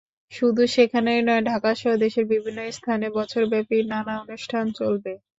শুধু 0.31 0.63
সেখানেই 0.75 1.21
নয়, 1.23 1.43
ঢাকাসহ 1.45 1.91
দেশের 2.03 2.25
বিভিন্ন 2.33 2.59
স্থানে 2.71 3.07
বছরব্যাপী 3.17 3.77
নানা 3.91 4.13
অনুষ্ঠান 4.23 4.65
চলবে। 4.79 5.13